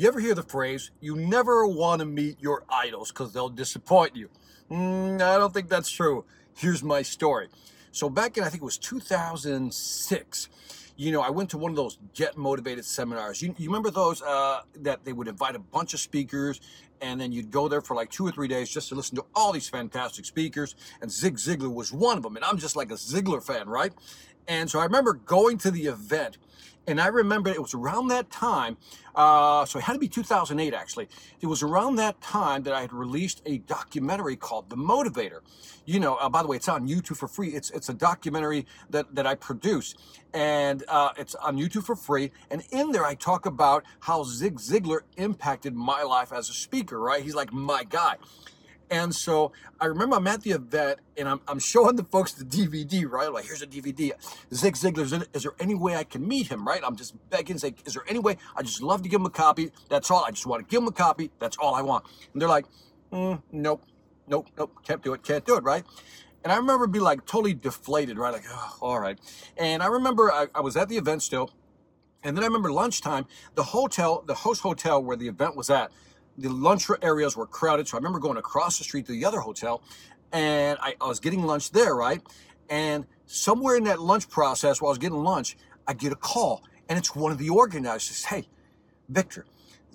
You 0.00 0.08
ever 0.08 0.18
hear 0.18 0.34
the 0.34 0.42
phrase, 0.42 0.92
you 1.02 1.14
never 1.14 1.66
want 1.66 2.00
to 2.00 2.06
meet 2.06 2.40
your 2.40 2.64
idols 2.70 3.10
because 3.10 3.34
they'll 3.34 3.50
disappoint 3.50 4.16
you? 4.16 4.30
Mm, 4.70 5.20
I 5.20 5.36
don't 5.36 5.52
think 5.52 5.68
that's 5.68 5.90
true. 5.90 6.24
Here's 6.54 6.82
my 6.82 7.02
story. 7.02 7.48
So 7.92 8.08
back 8.08 8.38
in, 8.38 8.42
I 8.42 8.48
think 8.48 8.62
it 8.62 8.64
was 8.64 8.78
2006, 8.78 10.48
you 10.96 11.12
know, 11.12 11.20
I 11.20 11.28
went 11.28 11.50
to 11.50 11.58
one 11.58 11.70
of 11.70 11.76
those 11.76 11.98
get 12.14 12.38
motivated 12.38 12.86
seminars. 12.86 13.42
You, 13.42 13.54
you 13.58 13.68
remember 13.68 13.90
those 13.90 14.22
uh, 14.22 14.62
that 14.76 15.04
they 15.04 15.12
would 15.12 15.28
invite 15.28 15.54
a 15.54 15.58
bunch 15.58 15.92
of 15.92 16.00
speakers 16.00 16.62
and 17.02 17.20
then 17.20 17.30
you'd 17.30 17.50
go 17.50 17.68
there 17.68 17.82
for 17.82 17.94
like 17.94 18.10
two 18.10 18.26
or 18.26 18.32
three 18.32 18.48
days 18.48 18.70
just 18.70 18.88
to 18.88 18.94
listen 18.94 19.16
to 19.16 19.26
all 19.34 19.52
these 19.52 19.68
fantastic 19.68 20.24
speakers. 20.24 20.76
And 21.02 21.12
Zig 21.12 21.36
Ziglar 21.36 21.70
was 21.70 21.92
one 21.92 22.16
of 22.16 22.22
them. 22.22 22.36
And 22.36 22.44
I'm 22.46 22.56
just 22.56 22.74
like 22.74 22.90
a 22.90 22.94
Ziglar 22.94 23.44
fan, 23.44 23.68
right? 23.68 23.92
And 24.48 24.70
so 24.70 24.80
I 24.80 24.84
remember 24.84 25.12
going 25.12 25.58
to 25.58 25.70
the 25.70 25.88
event 25.88 26.38
and 26.86 27.00
I 27.00 27.06
remember 27.06 27.50
it 27.50 27.60
was 27.60 27.74
around 27.74 28.08
that 28.08 28.30
time, 28.30 28.76
uh, 29.14 29.64
so 29.64 29.78
it 29.78 29.82
had 29.82 29.92
to 29.92 29.98
be 29.98 30.08
2008 30.08 30.74
actually. 30.74 31.08
It 31.40 31.46
was 31.46 31.62
around 31.62 31.96
that 31.96 32.20
time 32.20 32.62
that 32.64 32.74
I 32.74 32.80
had 32.80 32.92
released 32.92 33.42
a 33.46 33.58
documentary 33.58 34.36
called 34.36 34.70
The 34.70 34.76
Motivator. 34.76 35.40
You 35.84 36.00
know, 36.00 36.16
uh, 36.16 36.28
by 36.28 36.42
the 36.42 36.48
way, 36.48 36.56
it's 36.56 36.68
on 36.68 36.88
YouTube 36.88 37.16
for 37.16 37.28
free. 37.28 37.48
It's 37.50 37.70
it's 37.70 37.88
a 37.88 37.94
documentary 37.94 38.66
that, 38.90 39.14
that 39.14 39.26
I 39.26 39.34
produce, 39.34 39.94
and 40.34 40.82
uh, 40.88 41.10
it's 41.16 41.34
on 41.34 41.56
YouTube 41.56 41.84
for 41.84 41.96
free. 41.96 42.32
And 42.50 42.62
in 42.70 42.92
there, 42.92 43.04
I 43.04 43.14
talk 43.14 43.46
about 43.46 43.84
how 44.00 44.24
Zig 44.24 44.56
Ziglar 44.56 45.00
impacted 45.16 45.74
my 45.74 46.02
life 46.02 46.32
as 46.32 46.48
a 46.48 46.54
speaker. 46.54 46.98
Right? 46.98 47.22
He's 47.22 47.34
like 47.34 47.52
my 47.52 47.84
guy. 47.84 48.16
And 48.90 49.14
so 49.14 49.52
I 49.80 49.86
remember 49.86 50.16
I'm 50.16 50.26
at 50.26 50.42
the 50.42 50.50
event 50.50 50.98
and 51.16 51.28
I'm, 51.28 51.40
I'm 51.46 51.60
showing 51.60 51.94
the 51.94 52.02
folks 52.02 52.32
the 52.32 52.44
DVD, 52.44 53.08
right? 53.08 53.32
Like, 53.32 53.44
here's 53.44 53.62
a 53.62 53.66
DVD. 53.66 54.12
Zig 54.52 54.74
Ziglar, 54.74 55.26
is 55.32 55.42
there 55.44 55.52
any 55.60 55.76
way 55.76 55.94
I 55.94 56.02
can 56.02 56.26
meet 56.26 56.48
him, 56.48 56.66
right? 56.66 56.82
I'm 56.84 56.96
just 56.96 57.14
begging, 57.30 57.58
say, 57.58 57.74
is 57.86 57.94
there 57.94 58.02
any 58.08 58.18
way? 58.18 58.36
I 58.56 58.62
just 58.62 58.82
love 58.82 59.02
to 59.02 59.08
give 59.08 59.20
him 59.20 59.26
a 59.26 59.30
copy. 59.30 59.70
That's 59.88 60.10
all. 60.10 60.24
I 60.24 60.30
just 60.32 60.46
want 60.46 60.66
to 60.66 60.70
give 60.70 60.82
him 60.82 60.88
a 60.88 60.92
copy. 60.92 61.30
That's 61.38 61.56
all 61.56 61.74
I 61.74 61.82
want. 61.82 62.04
And 62.32 62.42
they're 62.42 62.48
like, 62.48 62.66
mm, 63.12 63.40
nope, 63.52 63.84
nope, 64.26 64.48
nope, 64.58 64.76
can't 64.84 65.02
do 65.02 65.12
it, 65.12 65.22
can't 65.22 65.44
do 65.44 65.56
it, 65.56 65.62
right? 65.62 65.84
And 66.42 66.52
I 66.52 66.56
remember 66.56 66.86
being 66.86 67.04
like 67.04 67.26
totally 67.26 67.54
deflated, 67.54 68.18
right? 68.18 68.32
Like, 68.32 68.44
oh, 68.50 68.76
all 68.80 68.98
right. 68.98 69.18
And 69.56 69.82
I 69.82 69.86
remember 69.86 70.32
I, 70.32 70.46
I 70.54 70.60
was 70.60 70.76
at 70.76 70.88
the 70.88 70.96
event 70.96 71.22
still. 71.22 71.50
And 72.22 72.36
then 72.36 72.44
I 72.44 72.46
remember 72.46 72.72
lunchtime, 72.72 73.26
the 73.54 73.62
hotel, 73.62 74.22
the 74.26 74.34
host 74.34 74.62
hotel 74.62 75.02
where 75.02 75.16
the 75.16 75.28
event 75.28 75.56
was 75.56 75.70
at, 75.70 75.90
the 76.40 76.48
lunch 76.48 76.86
areas 77.02 77.36
were 77.36 77.46
crowded. 77.46 77.88
So 77.88 77.96
I 77.96 77.98
remember 77.98 78.18
going 78.18 78.36
across 78.36 78.78
the 78.78 78.84
street 78.84 79.06
to 79.06 79.12
the 79.12 79.24
other 79.24 79.40
hotel 79.40 79.82
and 80.32 80.78
I, 80.80 80.94
I 81.00 81.08
was 81.08 81.20
getting 81.20 81.42
lunch 81.44 81.70
there, 81.72 81.94
right? 81.94 82.20
And 82.68 83.06
somewhere 83.26 83.76
in 83.76 83.84
that 83.84 84.00
lunch 84.00 84.28
process, 84.28 84.80
while 84.80 84.90
I 84.90 84.92
was 84.92 84.98
getting 84.98 85.18
lunch, 85.18 85.56
I 85.86 85.94
get 85.94 86.12
a 86.12 86.16
call 86.16 86.62
and 86.88 86.98
it's 86.98 87.14
one 87.14 87.32
of 87.32 87.38
the 87.38 87.50
organizers. 87.50 88.24
Hey, 88.24 88.48
Victor, 89.08 89.46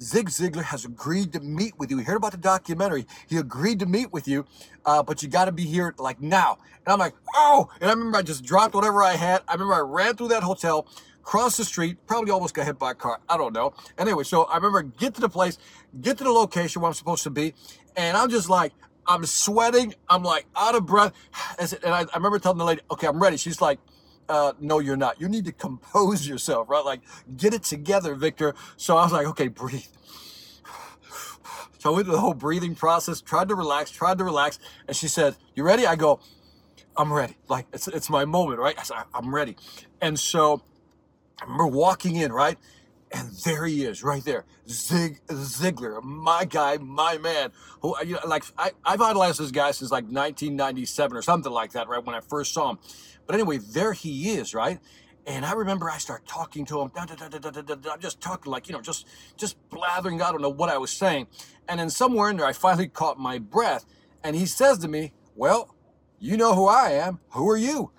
Zig 0.02 0.30
Ziglar 0.30 0.64
has 0.64 0.86
agreed 0.86 1.34
to 1.34 1.40
meet 1.40 1.78
with 1.80 1.90
you. 1.90 1.98
We 1.98 2.04
heard 2.04 2.18
about 2.18 2.32
the 2.32 2.38
documentary. 2.38 3.08
He 3.28 3.38
agreed 3.38 3.80
to 3.80 3.86
meet 3.86 4.12
with 4.12 4.28
you, 4.28 4.46
uh, 4.86 5.04
but 5.04 5.24
you 5.24 5.30
got 5.30 5.46
to 5.46 5.52
be 5.52 5.64
here 5.64 5.96
like 5.98 6.22
now. 6.22 6.58
And 6.86 6.94
I'm 6.94 7.00
like, 7.00 7.14
oh! 7.34 7.70
And 7.80 7.90
I 7.90 7.94
remember 7.94 8.18
I 8.18 8.22
just 8.22 8.44
dropped 8.44 8.76
whatever 8.76 9.04
I 9.04 9.14
had. 9.14 9.42
I 9.48 9.54
remember 9.54 9.74
I 9.74 9.80
ran 9.80 10.16
through 10.16 10.30
that 10.30 10.44
hotel, 10.44 10.88
cross 11.26 11.58
the 11.58 11.66
street, 11.66 11.98
probably 12.08 12.32
almost 12.32 12.54
got 12.54 12.66
hit 12.66 12.80
by 12.80 12.92
a 12.92 12.96
car. 12.96 13.20
I 13.28 13.36
don't 13.36 13.52
know. 13.52 13.74
Anyway, 13.98 14.24
so 14.24 14.44
I 14.44 14.56
remember 14.56 14.84
get 14.84 15.16
to 15.16 15.22
the 15.22 15.28
place, 15.28 15.58
get 16.00 16.18
to 16.20 16.24
the 16.24 16.32
location 16.32 16.82
where 16.82 16.88
I'm 16.88 16.94
supposed 16.94 17.24
to 17.24 17.30
be, 17.30 17.54
and 17.98 18.16
I'm 18.16 18.30
just 18.30 18.48
like, 18.48 18.72
I'm 19.08 19.26
sweating. 19.26 19.94
I'm 20.10 20.24
like 20.24 20.46
out 20.56 20.76
of 20.76 20.86
breath. 20.86 21.14
And 21.60 21.94
I, 21.94 22.02
I 22.02 22.16
remember 22.16 22.40
telling 22.40 22.58
the 22.58 22.66
lady, 22.66 22.82
okay, 22.92 23.08
I'm 23.08 23.22
ready. 23.22 23.38
She's 23.38 23.62
like, 23.62 23.80
uh, 24.30 24.54
no, 24.60 24.80
you're 24.80 24.98
not. 24.98 25.20
You 25.20 25.28
need 25.28 25.46
to 25.46 25.52
compose 25.52 26.28
yourself, 26.30 26.70
right? 26.70 26.86
Like, 26.86 27.02
get 27.36 27.54
it 27.54 27.64
together, 27.64 28.16
Victor. 28.16 28.56
So 28.78 28.98
I 28.98 29.04
was 29.04 29.12
like, 29.12 29.28
okay, 29.28 29.48
breathe. 29.48 29.84
So 31.80 31.92
I 31.92 31.96
went 31.98 32.08
through 32.08 32.16
the 32.16 32.22
whole 32.22 32.34
breathing 32.34 32.74
process, 32.74 33.22
tried 33.22 33.48
to 33.50 33.54
relax, 33.54 33.92
tried 33.92 34.18
to 34.18 34.24
relax. 34.24 34.58
And 34.88 34.98
she 34.98 35.08
said, 35.08 35.36
you 35.54 35.62
ready? 35.62 35.86
I 35.86 35.96
go, 35.96 36.20
I'm 36.98 37.14
ready. 37.14 37.38
Like, 37.48 37.68
it's, 37.74 37.88
it's 37.88 38.10
my 38.10 38.26
moment, 38.26 38.60
right? 38.60 38.74
I 38.76 38.82
said, 38.82 38.98
I'm 39.14 39.36
ready. 39.36 39.56
And 40.02 40.20
so 40.20 40.64
I 41.40 41.44
remember 41.44 41.68
walking 41.68 42.16
in, 42.16 42.32
right? 42.32 42.58
And 43.12 43.30
there 43.46 43.66
he 43.66 43.86
is, 43.86 44.04
right 44.04 44.24
there, 44.26 44.46
Zig 44.68 45.22
Ziglar, 45.28 46.04
my 46.04 46.44
guy, 46.44 46.78
my 46.78 47.18
man. 47.18 47.52
Who 47.82 47.96
you 48.04 48.14
know, 48.14 48.20
like 48.26 48.44
I, 48.58 48.72
I've 48.84 49.02
idolized 49.02 49.40
this 49.40 49.52
guy 49.52 49.72
since 49.72 49.92
like 49.92 50.06
1997 50.06 51.16
or 51.16 51.22
something 51.22 51.52
like 51.52 51.72
that, 51.74 51.88
right? 51.88 52.04
When 52.04 52.16
I 52.16 52.20
first 52.20 52.54
saw 52.54 52.72
him. 52.72 52.80
But 53.26 53.36
anyway, 53.36 53.60
there 53.60 53.94
he 53.94 54.32
is, 54.32 54.54
right? 54.54 54.80
And 55.28 55.46
I 55.46 55.54
remember 55.54 55.90
I 55.90 55.98
start 55.98 56.26
talking 56.28 56.66
to 56.66 56.82
him, 56.82 56.92
da, 56.94 57.06
da, 57.06 57.16
da, 57.16 57.92
I'm 57.94 58.00
just 58.00 58.22
talking 58.22 58.52
like, 58.52 58.68
you 58.68 58.74
know, 58.74 58.82
just 58.82 59.08
just 59.38 59.58
blathering. 59.70 60.22
I 60.22 60.32
don't 60.32 60.42
know 60.42 60.50
what 60.50 60.70
I 60.70 60.78
was 60.78 60.92
saying. 60.92 61.28
And 61.68 61.80
then 61.80 61.90
somewhere 61.90 62.30
in 62.30 62.38
there, 62.38 62.46
I 62.46 62.54
finally 62.54 62.88
caught 62.88 63.18
my 63.18 63.40
breath. 63.40 63.86
And 64.24 64.36
he 64.36 64.46
says 64.46 64.78
to 64.80 64.88
me, 64.88 65.14
Well, 65.36 65.76
you 66.20 66.38
know 66.38 66.54
who 66.54 66.68
I 66.68 66.92
am. 66.92 67.20
Who 67.30 67.50
are 67.50 67.58
you? 67.58 67.92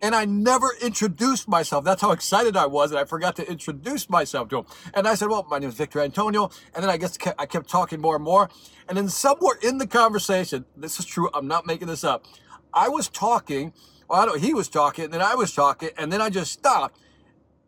And 0.00 0.14
I 0.14 0.24
never 0.24 0.74
introduced 0.80 1.48
myself. 1.48 1.84
That's 1.84 2.02
how 2.02 2.12
excited 2.12 2.56
I 2.56 2.66
was, 2.66 2.90
and 2.90 3.00
I 3.00 3.04
forgot 3.04 3.36
to 3.36 3.50
introduce 3.50 4.08
myself 4.08 4.48
to 4.50 4.58
him. 4.58 4.66
And 4.94 5.06
I 5.08 5.14
said, 5.14 5.28
"Well, 5.28 5.46
my 5.50 5.58
name 5.58 5.68
is 5.68 5.74
Victor 5.74 6.00
Antonio," 6.00 6.50
and 6.74 6.82
then 6.82 6.90
I 6.90 6.96
guess 6.96 7.18
I 7.38 7.46
kept 7.46 7.68
talking 7.68 8.00
more 8.00 8.16
and 8.16 8.24
more. 8.24 8.48
And 8.88 8.96
then 8.96 9.08
somewhere 9.08 9.56
in 9.62 9.78
the 9.78 9.86
conversation, 9.86 10.64
this 10.76 10.98
is 10.98 11.06
true. 11.06 11.28
I'm 11.34 11.46
not 11.46 11.66
making 11.66 11.88
this 11.88 12.04
up. 12.04 12.26
I 12.72 12.88
was 12.88 13.08
talking. 13.08 13.72
Well, 14.08 14.20
I 14.20 14.26
don't. 14.26 14.40
He 14.40 14.54
was 14.54 14.68
talking, 14.68 15.04
and 15.04 15.12
then 15.12 15.22
I 15.22 15.34
was 15.34 15.52
talking, 15.54 15.90
and 15.98 16.12
then 16.12 16.20
I 16.20 16.30
just 16.30 16.52
stopped, 16.52 16.98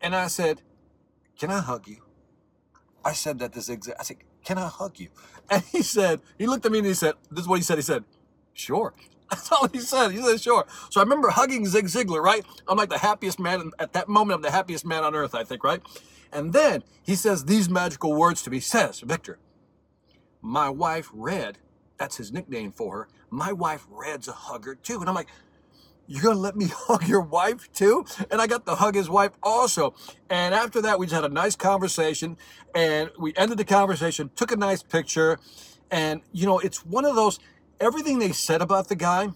and 0.01 0.15
I 0.15 0.29
said, 0.29 0.63
"Can 1.39 1.51
I 1.51 1.61
hug 1.61 1.87
you?" 1.89 2.03
I 3.05 3.13
said 3.13 3.39
that 3.41 3.53
this 3.53 3.69
exact. 3.69 4.01
I 4.01 4.05
said, 4.05 4.19
"Can 4.45 4.59
I 4.59 4.69
hug 4.69 4.99
you?" 4.99 5.09
And 5.51 5.63
he 5.65 5.83
said, 5.83 6.21
he 6.39 6.47
looked 6.47 6.65
at 6.65 6.71
me 6.71 6.79
and 6.79 6.87
he 6.87 6.95
said, 6.95 7.15
"This 7.31 7.43
is 7.43 7.49
what 7.49 7.57
he 7.57 7.63
said." 7.65 7.77
He 7.77 7.83
said, 7.83 8.05
"Sure." 8.53 8.95
That's 9.31 9.51
all 9.53 9.69
he 9.69 9.81
said. 9.81 10.11
He 10.11 10.23
said, 10.23 10.41
sure. 10.41 10.67
So 10.91 11.01
I 11.01 11.05
remember 11.05 11.29
hugging 11.31 11.67
Zig 11.67 11.87
Ziglar, 11.87 12.23
right? 12.23 12.45
I'm 12.69 12.77
like 12.77 12.89
the 12.89 12.99
happiest 12.99 13.39
man. 13.39 13.71
At 13.79 13.93
that 13.93 14.09
moment, 14.09 14.37
I'm 14.37 14.43
the 14.43 14.51
happiest 14.51 14.85
man 14.85 15.05
on 15.05 15.15
earth, 15.15 15.35
I 15.35 15.45
think, 15.45 15.65
right? 15.65 15.81
And 16.33 16.53
then 16.53 16.83
he 17.03 17.15
says 17.15 17.45
these 17.45 17.69
magical 17.69 18.15
words 18.15 18.43
to 18.43 18.51
me. 18.51 18.59
He 18.59 18.61
says, 18.61 19.01
Victor, 19.01 19.39
my 20.43 20.69
wife, 20.69 21.11
Red, 21.13 21.59
that's 21.99 22.17
his 22.17 22.33
nickname 22.33 22.73
for 22.73 22.97
her. 22.97 23.09
My 23.31 23.53
wife, 23.53 23.87
Red's 23.91 24.29
a 24.29 24.33
hugger 24.33 24.75
too. 24.75 25.01
And 25.01 25.09
I'm 25.09 25.15
like, 25.15 25.29
you're 26.07 26.33
to 26.33 26.39
let 26.39 26.57
me 26.57 26.67
hug 26.73 27.07
your 27.07 27.21
wife 27.21 27.73
too? 27.73 28.05
And 28.31 28.41
I 28.41 28.47
got 28.47 28.67
to 28.67 28.75
hug 28.75 28.95
his 28.95 29.09
wife 29.09 29.33
also. 29.43 29.95
And 30.29 30.55
after 30.55 30.83
that, 30.83 30.99
we 30.99 31.07
just 31.07 31.15
had 31.15 31.31
a 31.31 31.33
nice 31.33 31.57
conversation 31.57 32.37
and 32.75 33.11
we 33.19 33.33
ended 33.37 33.59
the 33.59 33.65
conversation, 33.65 34.31
took 34.35 34.51
a 34.51 34.57
nice 34.57 34.83
picture. 34.83 35.39
And, 35.91 36.23
you 36.33 36.47
know, 36.47 36.59
it's 36.59 36.85
one 36.85 37.05
of 37.05 37.15
those, 37.15 37.39
everything 37.81 38.19
they 38.19 38.33
said 38.33 38.63
about 38.63 38.89
the 38.89 38.95
guy, 38.95 39.31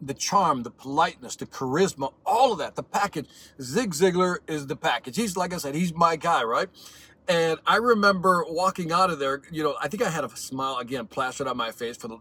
the 0.00 0.14
charm, 0.14 0.62
the 0.62 0.70
politeness, 0.70 1.36
the 1.36 1.46
charisma, 1.46 2.12
all 2.26 2.52
of 2.52 2.58
that, 2.58 2.76
the 2.76 2.82
package. 2.82 3.26
Zig 3.60 3.92
Ziglar 3.92 4.38
is 4.46 4.66
the 4.66 4.76
package. 4.76 5.16
He's, 5.16 5.36
like 5.36 5.52
I 5.54 5.56
said, 5.56 5.74
he's 5.74 5.94
my 5.94 6.16
guy, 6.16 6.44
right? 6.44 6.68
And 7.26 7.58
I 7.66 7.76
remember 7.76 8.44
walking 8.46 8.92
out 8.92 9.08
of 9.08 9.18
there, 9.18 9.40
you 9.50 9.62
know, 9.62 9.76
I 9.80 9.88
think 9.88 10.02
I 10.02 10.10
had 10.10 10.24
a 10.24 10.36
smile 10.36 10.76
again 10.76 11.06
plastered 11.06 11.46
on 11.46 11.56
my 11.56 11.70
face 11.70 11.96
for 11.96 12.08
the 12.08 12.18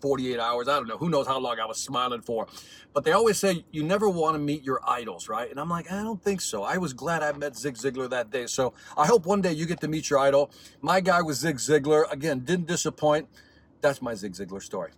48 0.00 0.38
hours. 0.38 0.68
I 0.68 0.76
don't 0.76 0.88
know. 0.88 0.96
Who 0.96 1.10
knows 1.10 1.26
how 1.26 1.38
long 1.38 1.58
I 1.58 1.66
was 1.66 1.78
smiling 1.78 2.22
for. 2.22 2.46
But 2.94 3.04
they 3.04 3.12
always 3.12 3.38
say 3.38 3.64
you 3.70 3.82
never 3.82 4.08
want 4.08 4.34
to 4.34 4.38
meet 4.38 4.62
your 4.62 4.80
idols, 4.86 5.28
right? 5.28 5.50
And 5.50 5.60
I'm 5.60 5.68
like, 5.68 5.90
I 5.90 6.02
don't 6.02 6.22
think 6.22 6.40
so. 6.40 6.62
I 6.62 6.78
was 6.78 6.92
glad 6.92 7.22
I 7.22 7.32
met 7.32 7.56
Zig 7.56 7.74
Ziglar 7.74 8.08
that 8.10 8.30
day. 8.30 8.46
So 8.46 8.72
I 8.96 9.06
hope 9.06 9.26
one 9.26 9.42
day 9.42 9.52
you 9.52 9.66
get 9.66 9.80
to 9.82 9.88
meet 9.88 10.08
your 10.08 10.18
idol. 10.18 10.50
My 10.80 11.00
guy 11.00 11.20
was 11.22 11.38
Zig 11.38 11.56
Ziglar. 11.56 12.10
Again, 12.10 12.40
didn't 12.40 12.66
disappoint. 12.66 13.28
That's 13.80 14.02
my 14.02 14.14
Zig 14.14 14.32
Ziglar 14.32 14.62
story. 14.62 14.90